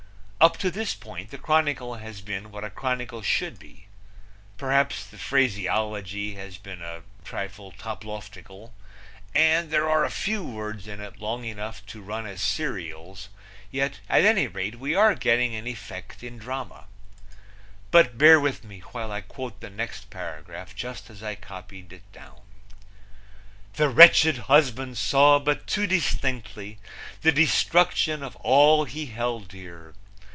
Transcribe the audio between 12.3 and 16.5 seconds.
serials, yet at any rate we are getting an effect in